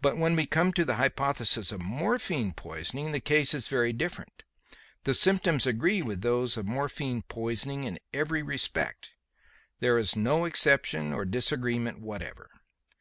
[0.00, 4.44] But when we come to the hypothesis of morphine poisoning, the case is different.
[5.02, 9.10] The symptoms agree with those of morphine poisoning in every respect.
[9.80, 12.48] There is no exception or disagreement whatever.